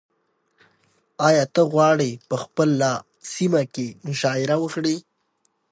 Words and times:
ایا 1.27 1.43
ته 1.53 1.61
غواړې 1.73 2.11
په 2.29 2.35
خپله 2.43 2.89
سیمه 3.33 3.63
کې 3.73 3.87
مشاعره 4.07 4.55
وکړې؟ 4.59 4.95